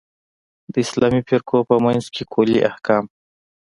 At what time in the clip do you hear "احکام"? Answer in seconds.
2.69-3.03